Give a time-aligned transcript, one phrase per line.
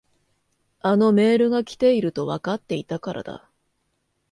[0.79, 3.51] あのメールが来ているとわかっていたからだ。